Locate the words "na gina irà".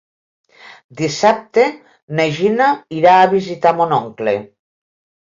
2.19-3.11